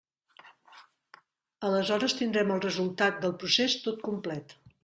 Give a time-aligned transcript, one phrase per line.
[1.69, 4.61] Aleshores tindrem el resultat del procés tot complet.